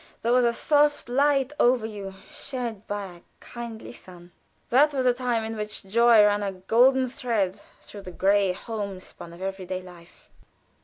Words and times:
There 0.23 0.31
was 0.33 0.45
a 0.45 0.51
soft 0.51 1.09
light 1.09 1.53
over 1.59 1.85
you 1.85 2.15
shed 2.27 2.87
by 2.87 3.05
a 3.05 3.21
kindly 3.39 3.91
sun. 3.93 4.31
That 4.69 4.95
was 4.95 5.05
a 5.05 5.13
time 5.13 5.43
in 5.43 5.55
which 5.55 5.83
joy 5.83 6.23
ran 6.25 6.41
a 6.41 6.53
golden 6.53 7.05
thread 7.05 7.61
through 7.79 8.01
the 8.01 8.11
gray 8.11 8.51
homespun 8.51 9.31
of 9.31 9.43
every 9.43 9.67
day 9.67 9.83
life. 9.83 10.31